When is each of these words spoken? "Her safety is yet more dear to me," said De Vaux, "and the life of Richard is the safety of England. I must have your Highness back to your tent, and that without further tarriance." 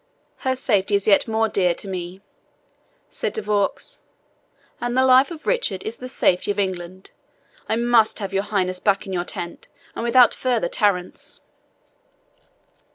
"Her 0.37 0.55
safety 0.55 0.95
is 0.95 1.05
yet 1.05 1.27
more 1.27 1.47
dear 1.47 1.75
to 1.75 1.87
me," 1.87 2.21
said 3.11 3.33
De 3.33 3.41
Vaux, 3.43 4.01
"and 4.81 4.97
the 4.97 5.05
life 5.05 5.29
of 5.29 5.45
Richard 5.45 5.83
is 5.83 5.97
the 5.97 6.09
safety 6.09 6.49
of 6.49 6.57
England. 6.57 7.11
I 7.69 7.75
must 7.75 8.17
have 8.17 8.33
your 8.33 8.41
Highness 8.49 8.79
back 8.79 9.01
to 9.01 9.11
your 9.11 9.25
tent, 9.25 9.67
and 9.95 10.03
that 10.03 10.07
without 10.09 10.33
further 10.33 10.67
tarriance." 10.69 11.41